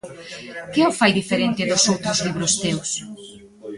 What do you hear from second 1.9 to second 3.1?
outros libros teus?